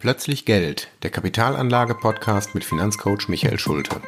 [0.00, 4.00] Plötzlich Geld, der Kapitalanlage-Podcast mit Finanzcoach Michael Schulte.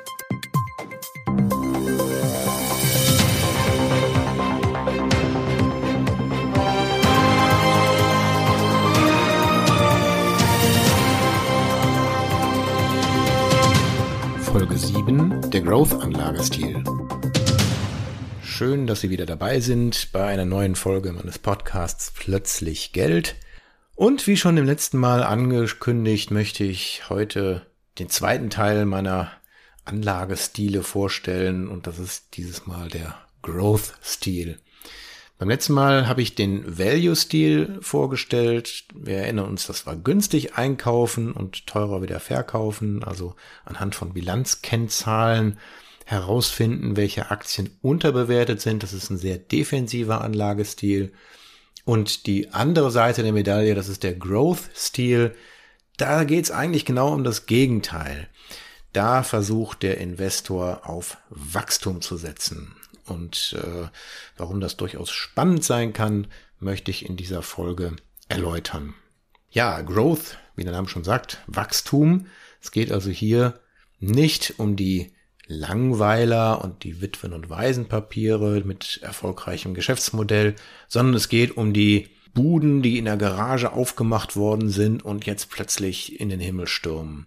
[14.45, 16.85] Folge 7, der Growth-Anlagestil.
[18.45, 23.35] Schön, dass Sie wieder dabei sind bei einer neuen Folge meines Podcasts Plötzlich Geld–
[24.01, 27.67] und wie schon im letzten Mal angekündigt, möchte ich heute
[27.99, 29.31] den zweiten Teil meiner
[29.85, 34.59] Anlagestile vorstellen und das ist dieses Mal der Growth-Stil.
[35.39, 38.87] Beim letzten Mal habe ich den Value-Stil vorgestellt.
[38.95, 43.35] Wir erinnern uns, das war günstig einkaufen und teurer wieder verkaufen, also
[43.67, 45.59] anhand von Bilanzkennzahlen
[46.07, 48.83] herausfinden, welche Aktien unterbewertet sind.
[48.83, 51.13] Das ist ein sehr defensiver Anlagestil.
[51.91, 55.35] Und die andere Seite der Medaille, das ist der Growth-Stil.
[55.97, 58.29] Da geht es eigentlich genau um das Gegenteil.
[58.93, 62.77] Da versucht der Investor auf Wachstum zu setzen.
[63.07, 63.89] Und äh,
[64.37, 66.29] warum das durchaus spannend sein kann,
[66.61, 67.97] möchte ich in dieser Folge
[68.29, 68.95] erläutern.
[69.51, 72.27] Ja, Growth, wie der Name schon sagt, Wachstum.
[72.63, 73.59] Es geht also hier
[73.99, 75.13] nicht um die
[75.51, 80.55] Langweiler und die Witwen- und Waisenpapiere mit erfolgreichem Geschäftsmodell,
[80.87, 85.51] sondern es geht um die Buden, die in der Garage aufgemacht worden sind und jetzt
[85.51, 87.27] plötzlich in den Himmel stürmen.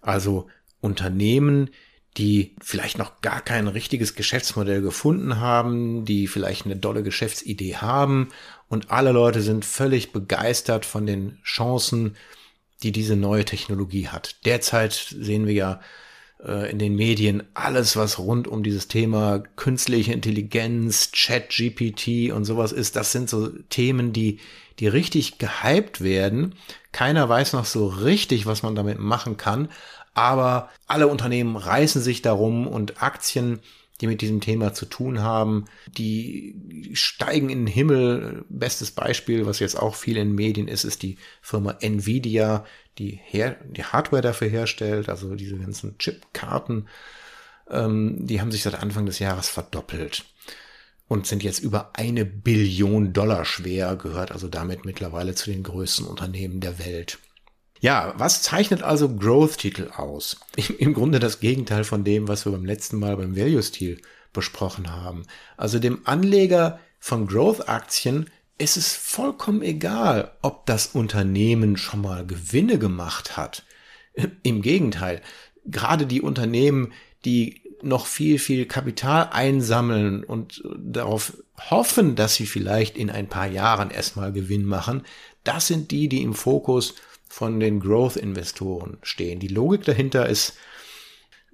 [0.00, 0.48] Also
[0.80, 1.70] Unternehmen,
[2.16, 8.30] die vielleicht noch gar kein richtiges Geschäftsmodell gefunden haben, die vielleicht eine dolle Geschäftsidee haben
[8.68, 12.16] und alle Leute sind völlig begeistert von den Chancen,
[12.82, 14.44] die diese neue Technologie hat.
[14.44, 15.80] Derzeit sehen wir ja
[16.46, 22.44] äh, in den Medien alles, was rund um dieses Thema künstliche Intelligenz, Chat, GPT und
[22.44, 24.38] sowas ist, das sind so Themen, die,
[24.78, 26.54] die richtig gehypt werden.
[26.92, 29.68] Keiner weiß noch so richtig, was man damit machen kann,
[30.14, 33.60] aber alle Unternehmen reißen sich darum und Aktien
[34.00, 38.44] die mit diesem Thema zu tun haben, die steigen in den Himmel.
[38.48, 42.64] Bestes Beispiel, was jetzt auch viel in Medien ist, ist die Firma Nvidia,
[42.98, 46.88] die, her die Hardware dafür herstellt, also diese ganzen Chipkarten.
[47.70, 50.24] Ähm, die haben sich seit Anfang des Jahres verdoppelt
[51.08, 56.06] und sind jetzt über eine Billion Dollar schwer, gehört also damit mittlerweile zu den größten
[56.06, 57.18] Unternehmen der Welt.
[57.82, 60.36] Ja, was zeichnet also Growth-Titel aus?
[60.78, 64.00] Im Grunde das Gegenteil von dem, was wir beim letzten Mal beim Value-Stil
[64.32, 65.24] besprochen haben.
[65.56, 72.78] Also dem Anleger von Growth-Aktien ist es vollkommen egal, ob das Unternehmen schon mal Gewinne
[72.78, 73.64] gemacht hat.
[74.44, 75.20] Im Gegenteil,
[75.64, 76.92] gerade die Unternehmen,
[77.24, 81.36] die noch viel, viel Kapital einsammeln und darauf
[81.68, 85.02] hoffen, dass sie vielleicht in ein paar Jahren erstmal Gewinn machen,
[85.42, 86.94] das sind die, die im Fokus
[87.32, 89.40] von den Growth-Investoren stehen.
[89.40, 90.52] Die Logik dahinter ist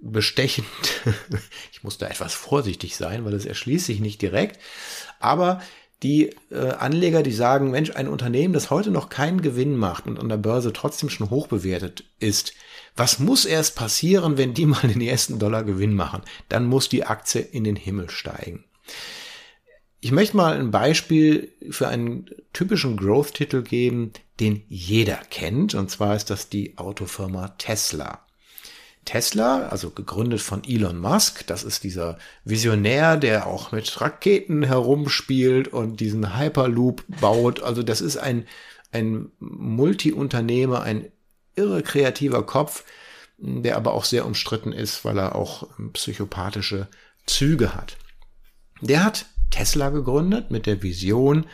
[0.01, 0.67] bestechend.
[1.73, 4.59] ich muss da etwas vorsichtig sein, weil es erschließt sich nicht direkt.
[5.21, 5.63] Aber
[6.03, 10.19] die äh, Anleger, die sagen, Mensch, ein Unternehmen, das heute noch keinen Gewinn macht und
[10.19, 12.55] an der Börse trotzdem schon hoch bewertet ist,
[12.97, 16.23] was muss erst passieren, wenn die mal den ersten Dollar Gewinn machen?
[16.49, 18.65] Dann muss die Aktie in den Himmel steigen.
[20.01, 25.75] Ich möchte mal ein Beispiel für einen typischen Growth-Titel geben, den jeder kennt.
[25.75, 28.25] Und zwar ist das die Autofirma Tesla.
[29.05, 35.69] Tesla, also gegründet von Elon Musk, das ist dieser Visionär, der auch mit Raketen herumspielt
[35.69, 37.63] und diesen Hyperloop baut.
[37.63, 38.47] Also das ist ein,
[38.93, 41.11] ein Multi-Unternehmer, ein
[41.57, 42.85] irre kreativer Kopf,
[43.39, 46.89] der aber auch sehr umstritten ist, weil er auch psychopathische
[47.25, 47.97] Züge hat.
[48.83, 51.47] Der hat Tesla gegründet mit der Vision,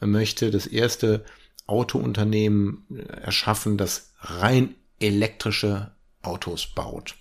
[0.00, 1.24] er möchte das erste
[1.66, 2.86] Autounternehmen
[3.22, 7.16] erschaffen, das rein elektrische Autos baut.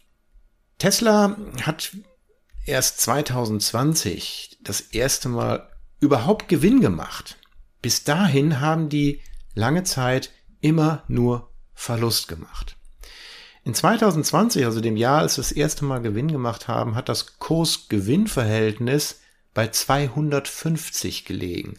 [0.77, 1.95] Tesla hat
[2.65, 7.37] erst 2020 das erste Mal überhaupt Gewinn gemacht.
[7.81, 9.21] Bis dahin haben die
[9.53, 12.77] lange Zeit immer nur Verlust gemacht.
[13.65, 17.39] In 2020, also dem Jahr, als wir das erste Mal Gewinn gemacht haben, hat das
[17.39, 19.21] Kurs-Gewinn-Verhältnis
[19.53, 21.77] bei 250 gelegen.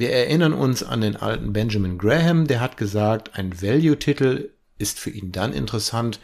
[0.00, 4.48] Wir erinnern uns an den alten Benjamin Graham, der hat gesagt, ein Value-Titel
[4.78, 6.20] ist für ihn dann interessant,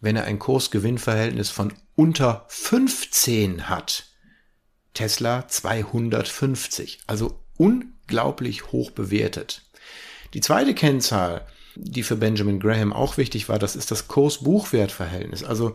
[0.00, 4.06] wenn er ein Kursgewinnverhältnis von unter 15 hat.
[4.94, 9.60] Tesla 250, also unglaublich hoch bewertet.
[10.32, 11.46] Die zweite Kennzahl,
[11.76, 15.44] die für Benjamin Graham auch wichtig war, das ist das Kurs-Buchwert-Verhältnis.
[15.44, 15.74] Also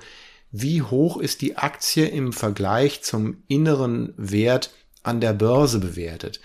[0.49, 4.71] wie hoch ist die Aktie im Vergleich zum inneren Wert
[5.03, 6.39] an der Börse bewertet.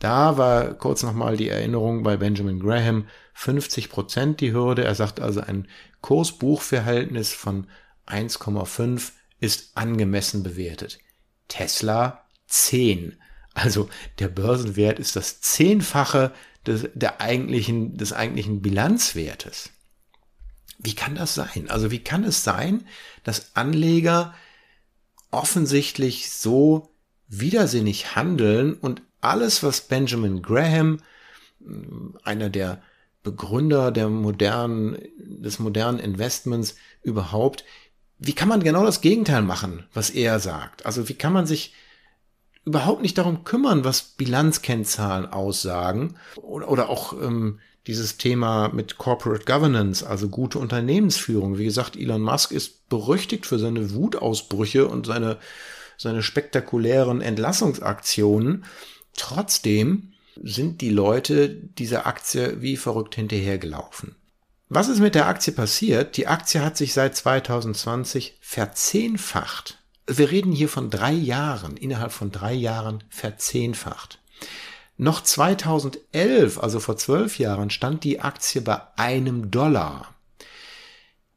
[0.00, 4.82] Da war kurz nochmal die Erinnerung bei Benjamin Graham 50 Prozent die Hürde.
[4.82, 5.68] Er sagt also, ein
[6.00, 7.66] Kurs-Buch-Verhältnis von
[8.06, 10.98] 1,5 ist angemessen bewertet.
[11.48, 13.20] Tesla 10.
[13.52, 16.32] Also der Börsenwert ist das Zehnfache
[16.66, 19.68] des, der eigentlichen, des eigentlichen Bilanzwertes.
[20.78, 21.68] Wie kann das sein?
[21.68, 22.86] Also wie kann es sein,
[23.22, 24.34] dass Anleger
[25.30, 26.94] offensichtlich so
[27.28, 30.98] widersinnig handeln und alles, was Benjamin Graham,
[32.24, 32.82] einer der
[33.22, 37.64] Begründer der modernen, des modernen Investments überhaupt,
[38.18, 40.86] wie kann man genau das Gegenteil machen, was er sagt?
[40.86, 41.74] Also wie kann man sich
[42.64, 49.44] überhaupt nicht darum kümmern, was Bilanzkennzahlen aussagen oder, oder auch ähm, dieses Thema mit Corporate
[49.46, 51.58] Governance, also gute Unternehmensführung.
[51.58, 55.38] Wie gesagt, Elon Musk ist berüchtigt für seine Wutausbrüche und seine,
[55.96, 58.64] seine spektakulären Entlassungsaktionen.
[59.20, 64.16] Trotzdem sind die Leute dieser Aktie wie verrückt hinterhergelaufen.
[64.70, 66.16] Was ist mit der Aktie passiert?
[66.16, 69.76] Die Aktie hat sich seit 2020 verzehnfacht.
[70.06, 74.20] Wir reden hier von drei Jahren, innerhalb von drei Jahren verzehnfacht.
[74.96, 80.14] Noch 2011, also vor zwölf Jahren, stand die Aktie bei einem Dollar.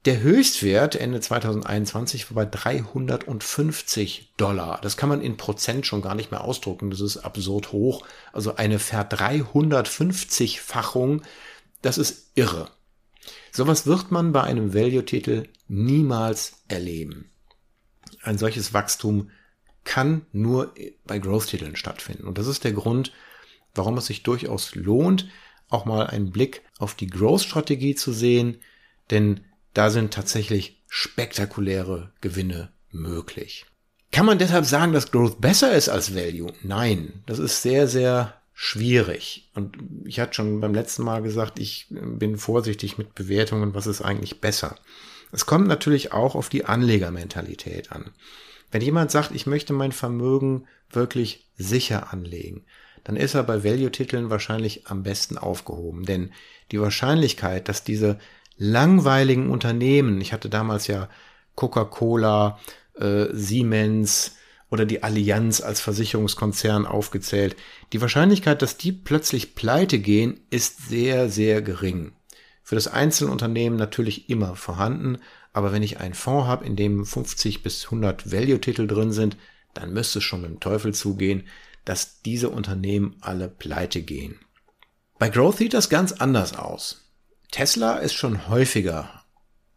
[0.05, 4.81] Der Höchstwert Ende 2021 war bei 350 Dollar.
[4.81, 6.89] Das kann man in Prozent schon gar nicht mehr ausdrucken.
[6.89, 8.05] Das ist absurd hoch.
[8.33, 11.21] Also eine Ver-350-Fachung,
[11.81, 12.69] das ist irre.
[13.53, 17.31] Sowas wird man bei einem Value-Titel niemals erleben.
[18.23, 19.29] Ein solches Wachstum
[19.85, 20.73] kann nur
[21.05, 22.27] bei Growth-Titeln stattfinden.
[22.27, 23.13] Und das ist der Grund,
[23.73, 25.29] warum es sich durchaus lohnt,
[25.69, 28.57] auch mal einen Blick auf die Growth-Strategie zu sehen,
[29.09, 33.65] denn da sind tatsächlich spektakuläre Gewinne möglich.
[34.11, 36.53] Kann man deshalb sagen, dass Growth besser ist als Value?
[36.61, 39.49] Nein, das ist sehr, sehr schwierig.
[39.55, 44.01] Und ich hatte schon beim letzten Mal gesagt, ich bin vorsichtig mit Bewertungen, was ist
[44.01, 44.75] eigentlich besser.
[45.31, 48.11] Es kommt natürlich auch auf die Anlegermentalität an.
[48.71, 52.65] Wenn jemand sagt, ich möchte mein Vermögen wirklich sicher anlegen,
[53.03, 56.05] dann ist er bei Value-Titeln wahrscheinlich am besten aufgehoben.
[56.05, 56.31] Denn
[56.71, 58.19] die Wahrscheinlichkeit, dass diese
[58.57, 61.09] langweiligen Unternehmen, ich hatte damals ja
[61.55, 62.59] Coca-Cola,
[62.95, 64.35] äh, Siemens
[64.69, 67.55] oder die Allianz als Versicherungskonzern aufgezählt,
[67.91, 72.13] die Wahrscheinlichkeit, dass die plötzlich pleite gehen, ist sehr, sehr gering.
[72.63, 75.19] Für das Einzelunternehmen natürlich immer vorhanden,
[75.51, 79.37] aber wenn ich einen Fonds habe, in dem 50 bis 100 Value-Titel drin sind,
[79.73, 81.47] dann müsste es schon mit dem Teufel zugehen,
[81.85, 84.39] dass diese Unternehmen alle pleite gehen.
[85.19, 87.02] Bei Growth sieht das ganz anders aus.
[87.53, 89.23] Tesla ist schon häufiger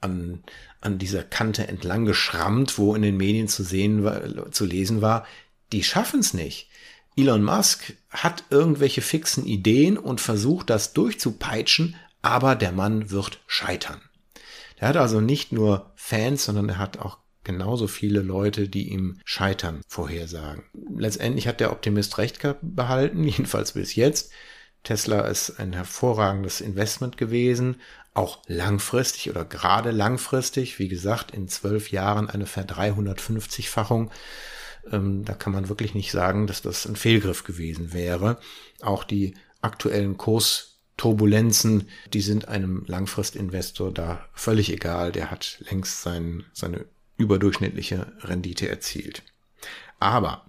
[0.00, 0.42] an,
[0.80, 5.26] an dieser Kante entlang geschrammt, wo in den Medien zu sehen war, zu lesen war,
[5.72, 6.70] die schaffen es nicht.
[7.18, 14.00] Elon Musk hat irgendwelche fixen Ideen und versucht das durchzupeitschen, aber der Mann wird scheitern.
[14.76, 19.20] Er hat also nicht nur Fans, sondern er hat auch genauso viele Leute, die ihm
[19.26, 20.64] Scheitern vorhersagen.
[20.96, 24.32] Letztendlich hat der Optimist recht behalten, jedenfalls bis jetzt.
[24.86, 27.80] Tesla ist ein hervorragendes Investment gewesen,
[28.14, 30.78] auch langfristig oder gerade langfristig.
[30.78, 34.12] Wie gesagt, in zwölf Jahren eine Ver-350-Fachung.
[34.92, 38.38] Ähm, da kann man wirklich nicht sagen, dass das ein Fehlgriff gewesen wäre.
[38.80, 45.10] Auch die aktuellen Kursturbulenzen, die sind einem Langfristinvestor da völlig egal.
[45.10, 46.84] Der hat längst sein, seine
[47.16, 49.24] überdurchschnittliche Rendite erzielt.
[49.98, 50.46] Aber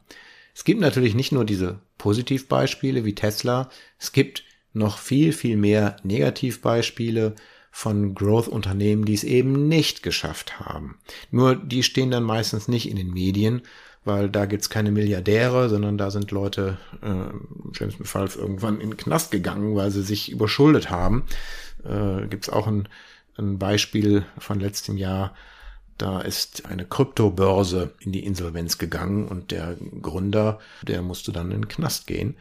[0.58, 5.98] es gibt natürlich nicht nur diese Positivbeispiele wie Tesla, es gibt noch viel, viel mehr
[6.02, 7.36] Negativbeispiele
[7.70, 10.98] von Growth-Unternehmen, die es eben nicht geschafft haben.
[11.30, 13.62] Nur die stehen dann meistens nicht in den Medien,
[14.04, 19.30] weil da gibt's keine Milliardäre, sondern da sind Leute äh, schlimmstenfalls irgendwann in den Knast
[19.30, 21.28] gegangen, weil sie sich überschuldet haben.
[21.86, 22.90] Äh, gibt's auch ein,
[23.38, 25.36] ein Beispiel von letztem Jahr,
[25.98, 31.62] da ist eine Kryptobörse in die Insolvenz gegangen und der Gründer, der musste dann in
[31.62, 32.36] den Knast gehen,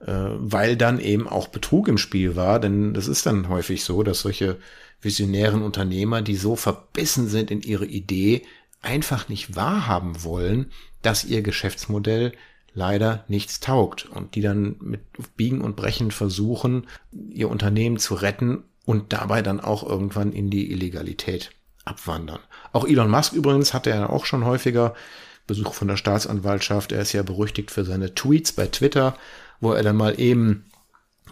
[0.00, 2.60] äh, weil dann eben auch Betrug im Spiel war.
[2.60, 4.58] Denn das ist dann häufig so, dass solche
[5.00, 8.42] visionären Unternehmer, die so verbissen sind in ihre Idee,
[8.82, 10.70] einfach nicht wahrhaben wollen,
[11.02, 12.32] dass ihr Geschäftsmodell
[12.74, 15.00] leider nichts taugt und die dann mit
[15.36, 16.86] Biegen und Brechen versuchen,
[17.30, 21.50] ihr Unternehmen zu retten und dabei dann auch irgendwann in die Illegalität
[21.88, 22.40] abwandern.
[22.72, 24.94] Auch Elon Musk übrigens hatte er auch schon häufiger
[25.46, 26.92] Besuch von der Staatsanwaltschaft.
[26.92, 29.16] Er ist ja berüchtigt für seine Tweets bei Twitter,
[29.60, 30.66] wo er dann mal eben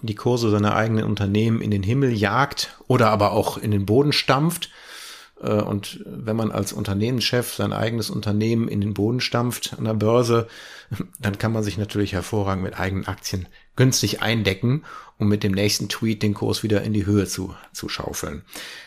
[0.03, 4.13] die Kurse seiner eigenen Unternehmen in den Himmel jagt oder aber auch in den Boden
[4.13, 4.71] stampft.
[5.41, 9.95] Äh, und wenn man als Unternehmenschef sein eigenes Unternehmen in den Boden stampft an der
[9.95, 10.49] Börse,
[11.19, 13.47] dann kann man sich natürlich hervorragend mit eigenen Aktien
[13.77, 14.85] günstig eindecken,
[15.19, 18.43] um mit dem nächsten Tweet den Kurs wieder in die Höhe zu, zu schaufeln.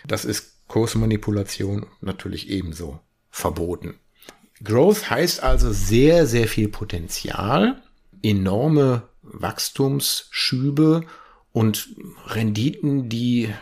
[0.08, 3.00] Das ist Kursmanipulation natürlich ebenso
[3.30, 3.96] verboten.
[4.64, 7.82] Growth heißt also sehr, sehr viel Potenzial,
[8.24, 11.06] enorme Wachstumsschübe
[11.52, 11.90] und
[12.28, 13.54] Renditen, die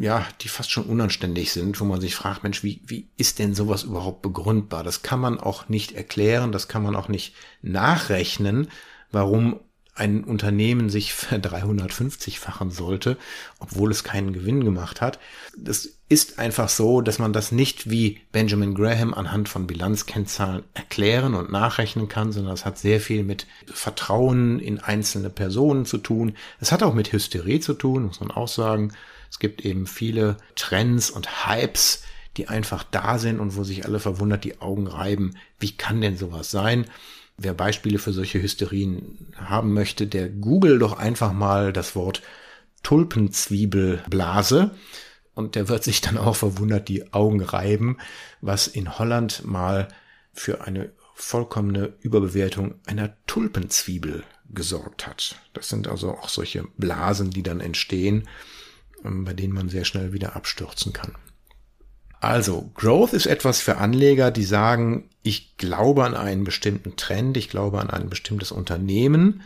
[0.00, 3.54] ja, die fast schon unanständig sind, wo man sich fragt, Mensch, wie, wie ist denn
[3.54, 4.84] sowas überhaupt begründbar?
[4.84, 8.68] Das kann man auch nicht erklären, das kann man auch nicht nachrechnen,
[9.10, 9.60] warum
[9.94, 13.18] ein Unternehmen sich 350-fachen sollte,
[13.58, 15.18] obwohl es keinen Gewinn gemacht hat.
[15.56, 21.34] Das ist einfach so, dass man das nicht wie Benjamin Graham anhand von Bilanzkennzahlen erklären
[21.34, 26.34] und nachrechnen kann, sondern es hat sehr viel mit Vertrauen in einzelne Personen zu tun.
[26.60, 28.92] Es hat auch mit Hysterie zu tun, muss man auch sagen.
[29.30, 32.02] Es gibt eben viele Trends und Hypes,
[32.36, 35.38] die einfach da sind und wo sich alle verwundert die Augen reiben.
[35.60, 36.84] Wie kann denn sowas sein?
[37.38, 42.20] Wer Beispiele für solche Hysterien haben möchte, der google doch einfach mal das Wort
[42.82, 44.72] Tulpenzwiebelblase
[45.34, 47.98] und der wird sich dann auch verwundert die Augen reiben,
[48.40, 49.88] was in Holland mal
[50.32, 55.36] für eine vollkommene Überbewertung einer Tulpenzwiebel gesorgt hat.
[55.52, 58.28] Das sind also auch solche Blasen, die dann entstehen,
[59.04, 61.14] ähm, bei denen man sehr schnell wieder abstürzen kann.
[62.20, 67.48] Also, Growth ist etwas für Anleger, die sagen, ich glaube an einen bestimmten Trend, ich
[67.48, 69.42] glaube an ein bestimmtes Unternehmen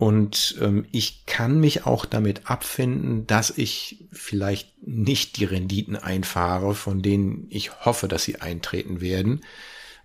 [0.00, 6.74] und ähm, ich kann mich auch damit abfinden, dass ich vielleicht nicht die Renditen einfahre,
[6.74, 9.42] von denen ich hoffe, dass sie eintreten werden.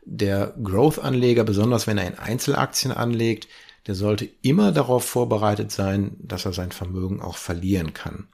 [0.04, 3.48] Der Growth-Anleger, besonders wenn er in Einzelaktien anlegt,
[3.88, 8.28] der sollte immer darauf vorbereitet sein, dass er sein Vermögen auch verlieren kann.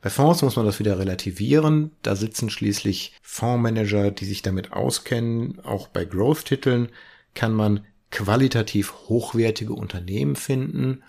[0.00, 1.92] Bei Fonds muss man das wieder relativieren.
[2.02, 5.60] Da sitzen schließlich Fondsmanager, die sich damit auskennen.
[5.60, 6.88] Auch bei Growth-Titeln
[7.36, 11.02] kann man qualitativ hochwertige Unternehmen finden.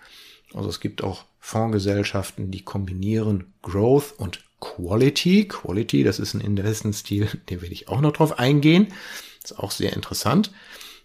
[0.53, 5.48] Also es gibt auch Fondsgesellschaften, die kombinieren Growth und Quality.
[5.48, 8.88] Quality, das ist ein Investmentstil, den werde ich auch noch drauf eingehen.
[9.44, 10.51] Ist auch sehr interessant.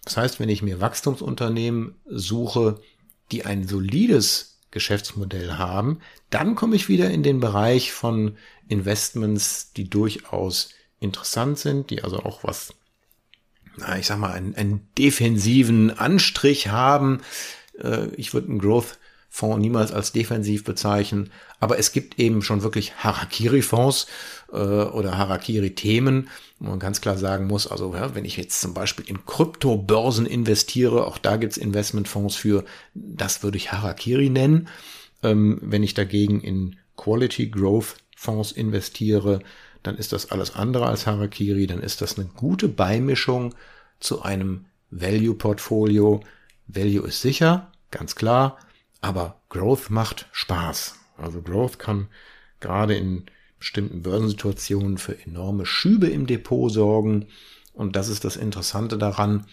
[0.03, 2.79] Das heißt, wenn ich mir Wachstumsunternehmen suche,
[3.31, 5.99] die ein solides Geschäftsmodell haben,
[6.29, 8.37] dann komme ich wieder in den Bereich von
[8.67, 12.73] Investments, die durchaus interessant sind, die also auch was,
[13.77, 17.21] na, ich sag mal, einen, einen defensiven Anstrich haben.
[17.81, 18.97] Äh, ich würde einen Growth
[19.35, 21.29] Fonds niemals als defensiv bezeichnen,
[21.59, 24.07] aber es gibt eben schon wirklich Harakiri-Fonds
[24.53, 26.29] äh, oder Harakiri-Themen,
[26.59, 30.25] wo man ganz klar sagen muss, also ja, wenn ich jetzt zum Beispiel in Kryptobörsen
[30.25, 32.63] investiere, auch da gibt's Investmentfonds für,
[32.93, 34.69] das würde ich Harakiri nennen.
[35.21, 39.41] Ähm, wenn ich dagegen in Quality Growth Fonds investiere,
[39.85, 43.53] dann ist das alles andere als Harakiri, dann ist das eine gute Beimischung
[43.99, 46.21] zu einem Value-Portfolio.
[46.67, 48.57] Value ist sicher, ganz klar,
[49.01, 50.95] aber Growth macht Spaß.
[51.17, 52.07] Also Growth kann
[52.59, 53.25] gerade in
[53.59, 57.27] bestimmten Börsensituationen für enorme Schübe im Depot sorgen.
[57.73, 59.45] Und das ist das Interessante daran,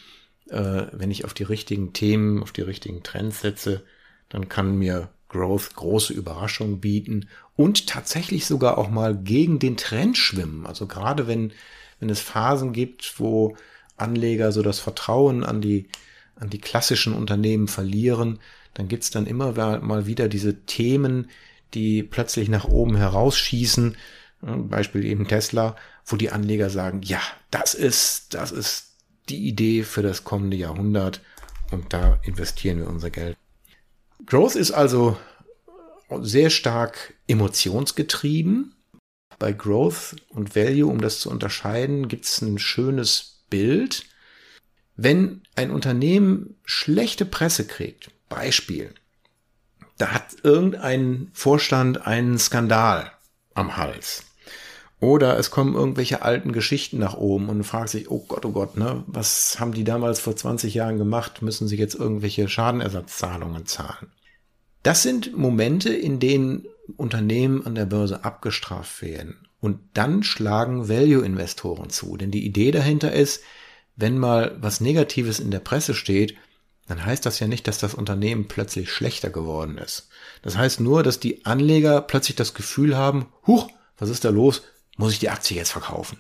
[0.49, 3.85] äh, wenn ich auf die richtigen Themen, auf die richtigen Trends setze,
[4.29, 10.17] dann kann mir Growth große Überraschungen bieten und tatsächlich sogar auch mal gegen den Trend
[10.17, 10.67] schwimmen.
[10.67, 11.53] Also gerade wenn,
[11.99, 13.57] wenn es Phasen gibt, wo
[13.97, 15.89] Anleger so das Vertrauen an die,
[16.37, 18.39] an die klassischen Unternehmen verlieren,
[18.75, 21.29] dann gibt's dann immer mal wieder diese Themen,
[21.75, 23.97] die plötzlich nach oben herausschießen.
[24.41, 27.21] Beispiel eben Tesla, wo die Anleger sagen, ja,
[27.51, 28.93] das ist, das ist
[29.29, 31.21] die Idee für das kommende Jahrhundert
[31.71, 33.37] und da investieren wir unser Geld.
[34.27, 35.17] Growth ist also
[36.21, 38.75] sehr stark emotionsgetrieben.
[39.39, 44.05] Bei Growth und Value, um das zu unterscheiden, gibt es ein schönes Bild.
[44.97, 48.95] Wenn ein Unternehmen schlechte Presse kriegt, Beispiel.
[49.99, 53.13] Da hat irgendein Vorstand einen Skandal
[53.55, 54.25] am Hals.
[55.03, 58.77] Oder es kommen irgendwelche alten Geschichten nach oben und fragt sich, oh Gott, oh Gott,
[58.77, 61.43] ne, was haben die damals vor 20 Jahren gemacht?
[61.43, 64.13] Müssen sie jetzt irgendwelche Schadenersatzzahlungen zahlen?
[64.85, 66.67] Das sind Momente, in denen
[66.97, 69.49] Unternehmen an der Börse abgestraft werden.
[69.61, 72.17] Und dann schlagen Value-Investoren zu.
[72.17, 73.43] Denn die Idee dahinter ist,
[73.97, 76.37] wenn mal was Negatives in der Presse steht,
[76.87, 80.11] dann heißt das ja nicht, dass das Unternehmen plötzlich schlechter geworden ist.
[80.43, 83.69] Das heißt nur, dass die Anleger plötzlich das Gefühl haben, huch,
[83.99, 84.63] was ist da los?
[84.97, 86.19] Muss ich die Aktie jetzt verkaufen?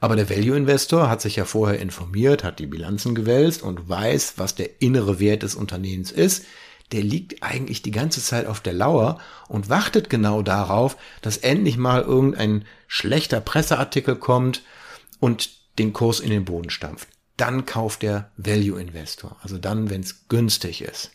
[0.00, 4.34] Aber der Value Investor hat sich ja vorher informiert, hat die Bilanzen gewälzt und weiß,
[4.36, 6.44] was der innere Wert des Unternehmens ist.
[6.92, 9.18] der liegt eigentlich die ganze Zeit auf der Lauer
[9.48, 14.62] und wartet genau darauf, dass endlich mal irgendein schlechter Presseartikel kommt
[15.18, 17.08] und den Kurs in den Boden stampft.
[17.36, 21.10] Dann kauft der Value Investor, also dann, wenn es günstig ist.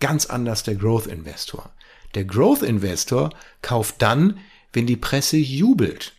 [0.00, 1.72] Ganz anders der Growth Investor.
[2.14, 3.30] Der Growth Investor
[3.62, 4.38] kauft dann,
[4.72, 6.12] wenn die Presse jubelt,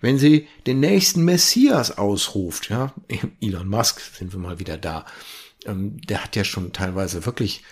[0.00, 2.94] wenn sie den nächsten Messias ausruft, ja,
[3.40, 5.06] Elon Musk sind wir mal wieder da.
[5.66, 7.62] Ähm, der hat ja schon teilweise wirklich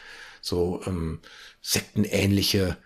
[0.40, 1.20] so ähm,
[1.60, 2.76] sektenähnliche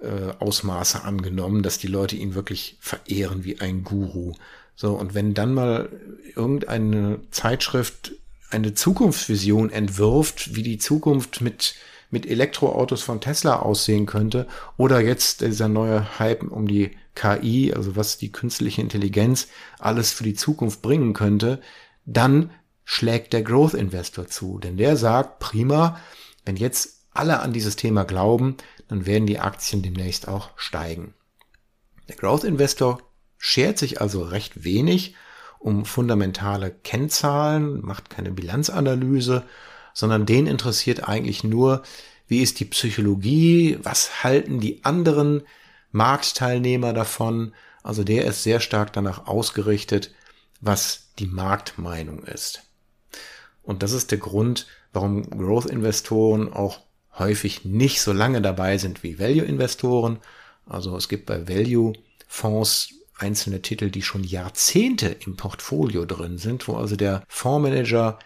[0.00, 4.32] äh, Ausmaße angenommen, dass die Leute ihn wirklich verehren wie ein Guru.
[4.74, 5.90] So, und wenn dann mal
[6.34, 8.12] irgendeine Zeitschrift
[8.50, 11.74] eine Zukunftsvision entwirft, wie die Zukunft mit,
[12.10, 17.96] mit Elektroautos von Tesla aussehen könnte, oder jetzt dieser neue Hype um die KI, also
[17.96, 19.48] was die künstliche Intelligenz
[19.78, 21.60] alles für die Zukunft bringen könnte,
[22.04, 22.50] dann
[22.84, 24.58] schlägt der Growth Investor zu.
[24.58, 26.00] Denn der sagt, prima,
[26.44, 28.56] wenn jetzt alle an dieses Thema glauben,
[28.88, 31.14] dann werden die Aktien demnächst auch steigen.
[32.08, 33.00] Der Growth Investor
[33.38, 35.14] schert sich also recht wenig
[35.60, 39.44] um fundamentale Kennzahlen, macht keine Bilanzanalyse,
[40.00, 41.82] sondern den interessiert eigentlich nur,
[42.26, 45.42] wie ist die Psychologie, was halten die anderen
[45.92, 47.54] Marktteilnehmer davon.
[47.82, 50.12] Also der ist sehr stark danach ausgerichtet,
[50.60, 52.62] was die Marktmeinung ist.
[53.62, 56.80] Und das ist der Grund, warum Growth-Investoren auch
[57.18, 60.18] häufig nicht so lange dabei sind wie Value-Investoren.
[60.66, 66.76] Also es gibt bei Value-Fonds einzelne Titel, die schon Jahrzehnte im Portfolio drin sind, wo
[66.76, 68.18] also der Fondsmanager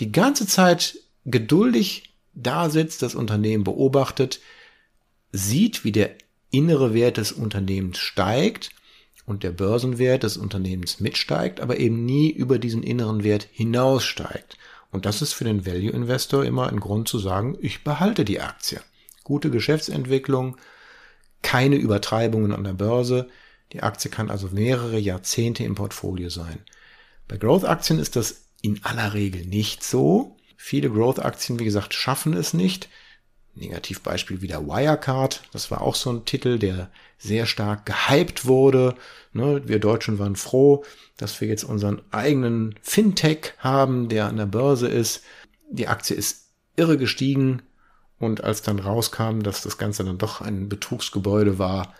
[0.00, 4.40] die ganze Zeit geduldig da sitzt, das Unternehmen beobachtet,
[5.32, 6.16] sieht, wie der
[6.50, 8.70] innere Wert des Unternehmens steigt
[9.26, 14.58] und der Börsenwert des Unternehmens mitsteigt, aber eben nie über diesen inneren Wert hinaussteigt.
[14.90, 18.40] Und das ist für den Value Investor immer ein Grund zu sagen, ich behalte die
[18.40, 18.80] Aktie.
[19.24, 20.56] Gute Geschäftsentwicklung,
[21.40, 23.28] keine Übertreibungen an der Börse.
[23.72, 26.58] Die Aktie kann also mehrere Jahrzehnte im Portfolio sein.
[27.26, 30.36] Bei Growth-Aktien ist das in aller Regel nicht so.
[30.56, 32.88] Viele Growth-Aktien, wie gesagt, schaffen es nicht.
[33.54, 35.42] Negativbeispiel wieder Wirecard.
[35.52, 38.94] Das war auch so ein Titel, der sehr stark gehypt wurde.
[39.32, 40.84] Ne, wir Deutschen waren froh,
[41.16, 45.22] dass wir jetzt unseren eigenen Fintech haben, der an der Börse ist.
[45.70, 47.62] Die Aktie ist irre gestiegen
[48.18, 51.94] und als dann rauskam, dass das Ganze dann doch ein Betrugsgebäude war,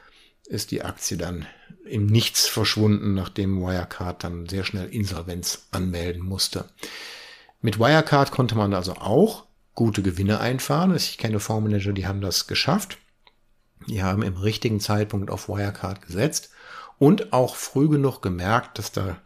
[0.46, 1.46] ist die Aktie dann
[1.84, 6.64] im Nichts verschwunden, nachdem Wirecard dann sehr schnell Insolvenz anmelden musste.
[7.62, 10.94] Mit Wirecard konnte man also auch gute Gewinne einfahren.
[10.94, 12.98] Ich kenne Fondsmanager, die haben das geschafft.
[13.88, 16.50] Die haben im richtigen Zeitpunkt auf Wirecard gesetzt
[16.98, 19.16] und auch früh genug gemerkt, dass da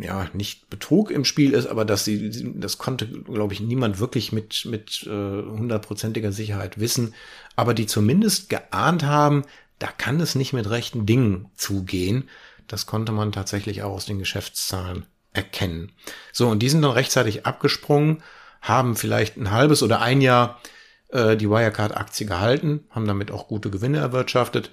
[0.00, 4.30] ja nicht Betrug im Spiel ist, aber dass sie das konnte, glaube ich, niemand wirklich
[4.30, 7.14] mit mit äh, hundertprozentiger Sicherheit wissen,
[7.56, 9.44] aber die zumindest geahnt haben,
[9.80, 12.28] da kann es nicht mit rechten Dingen zugehen.
[12.68, 15.06] Das konnte man tatsächlich auch aus den Geschäftszahlen
[15.36, 15.92] erkennen.
[16.32, 18.22] So, und die sind dann rechtzeitig abgesprungen
[18.66, 20.60] haben vielleicht ein halbes oder ein Jahr
[21.08, 24.72] äh, die Wirecard-Aktie gehalten, haben damit auch gute Gewinne erwirtschaftet,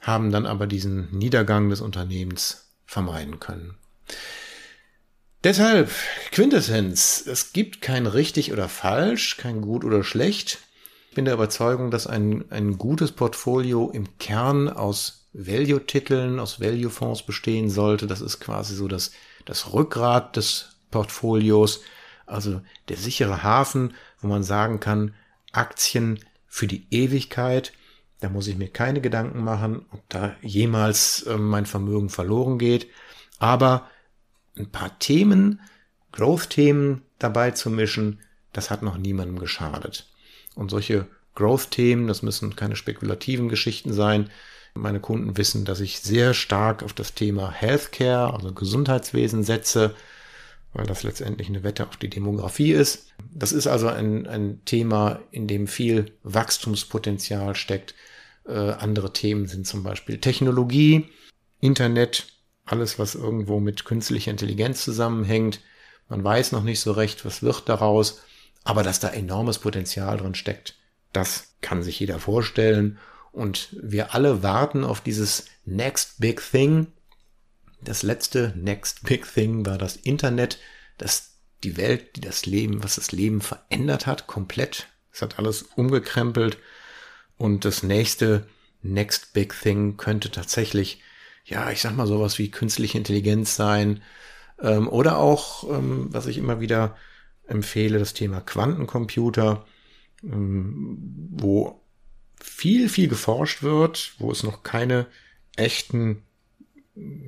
[0.00, 3.76] haben dann aber diesen Niedergang des Unternehmens vermeiden können.
[5.42, 5.90] Deshalb,
[6.32, 10.58] Quintessenz, es gibt kein richtig oder falsch, kein gut oder schlecht.
[11.10, 17.24] Ich bin der Überzeugung, dass ein, ein gutes Portfolio im Kern aus Value-Titeln, aus Value-Fonds
[17.24, 18.06] bestehen sollte.
[18.06, 19.12] Das ist quasi so das,
[19.46, 21.80] das Rückgrat des Portfolios.
[22.26, 25.14] Also der sichere Hafen, wo man sagen kann,
[25.52, 27.72] Aktien für die Ewigkeit.
[28.20, 32.88] Da muss ich mir keine Gedanken machen, ob da jemals äh, mein Vermögen verloren geht.
[33.38, 33.88] Aber
[34.56, 35.60] ein paar Themen,
[36.12, 38.20] Growth-Themen dabei zu mischen,
[38.52, 40.10] das hat noch niemandem geschadet.
[40.54, 44.30] Und solche Growth-Themen, das müssen keine spekulativen Geschichten sein.
[44.74, 49.94] Meine Kunden wissen, dass ich sehr stark auf das Thema Healthcare, also Gesundheitswesen setze
[50.76, 53.06] weil das letztendlich eine Wette auf die Demografie ist.
[53.32, 57.94] Das ist also ein, ein Thema, in dem viel Wachstumspotenzial steckt.
[58.46, 61.08] Äh, andere Themen sind zum Beispiel Technologie,
[61.60, 62.26] Internet,
[62.66, 65.60] alles, was irgendwo mit künstlicher Intelligenz zusammenhängt.
[66.08, 68.20] Man weiß noch nicht so recht, was wird daraus,
[68.62, 70.74] aber dass da enormes Potenzial drin steckt,
[71.16, 72.98] das kann sich jeder vorstellen.
[73.32, 76.88] Und wir alle warten auf dieses Next Big Thing,
[77.80, 80.58] das letzte Next Big Thing war das Internet,
[80.98, 84.88] das die Welt, die das Leben, was das Leben verändert hat, komplett.
[85.12, 86.58] Es hat alles umgekrempelt.
[87.38, 88.46] Und das nächste
[88.82, 91.02] Next Big Thing könnte tatsächlich,
[91.44, 94.02] ja, ich sag mal sowas wie künstliche Intelligenz sein.
[94.60, 96.96] Ähm, oder auch, ähm, was ich immer wieder
[97.46, 99.66] empfehle, das Thema Quantencomputer.
[100.22, 101.80] Ähm, wo
[102.40, 105.06] viel, viel geforscht wird, wo es noch keine
[105.56, 106.22] echten,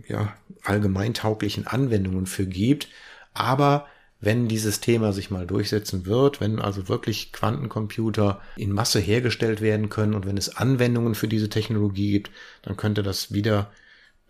[0.07, 2.88] ja, allgemeintauglichen Anwendungen für gibt.
[3.33, 3.87] Aber
[4.20, 9.88] wenn dieses Thema sich mal durchsetzen wird, wenn also wirklich Quantencomputer in Masse hergestellt werden
[9.90, 12.31] können und wenn es Anwendungen für diese Technologie gibt,
[12.62, 13.70] dann könnte das wieder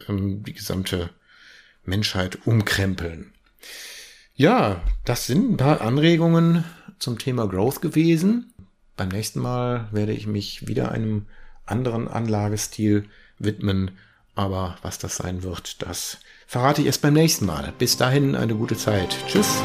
[0.09, 1.11] ähm, die gesamte
[1.85, 3.33] Menschheit umkrempeln.
[4.35, 6.65] Ja, das sind ein paar Anregungen
[6.99, 8.53] zum Thema Growth gewesen.
[8.97, 11.27] Beim nächsten Mal werde ich mich wieder einem
[11.67, 13.05] anderen Anlagestil
[13.39, 13.93] widmen.
[14.35, 17.73] Aber was das sein wird, das verrate ich erst beim nächsten Mal.
[17.79, 19.17] Bis dahin eine gute Zeit.
[19.27, 19.63] Tschüss.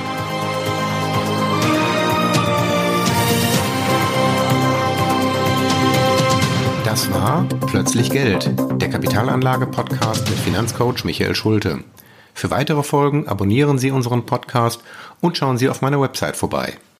[6.86, 11.84] Das war Plötzlich Geld, der Kapitalanlage-Podcast mit Finanzcoach Michael Schulte.
[12.36, 14.84] Für weitere Folgen abonnieren Sie unseren Podcast
[15.22, 16.78] und schauen Sie auf meiner Website vorbei